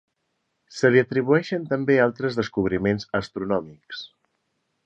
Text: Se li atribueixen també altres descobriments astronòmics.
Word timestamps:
Se 0.77 0.89
li 0.93 1.01
atribueixen 1.01 1.69
també 1.75 1.99
altres 2.07 2.39
descobriments 2.41 3.09
astronòmics. 3.23 4.05